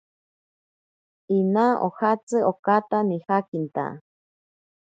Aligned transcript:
Inaa 1.35 1.73
ojatsi 1.89 2.43
okaata 2.51 3.05
nijakinta. 3.13 3.85